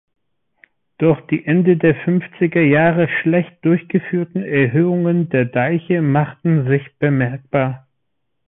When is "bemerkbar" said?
6.97-7.87